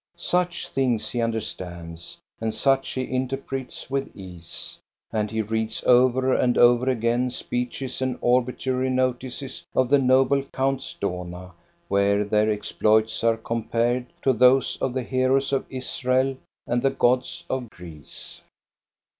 [0.17, 4.79] Such things he under stands, and such he interprets with ease.
[5.13, 10.97] And he reads over and over again speeches and obituary notices of the noble counts
[10.99, 11.51] Dohna,
[11.87, 16.89] where their ex ploits are compared to those of the heroes of Israel and the
[16.89, 18.41] gods of Greece.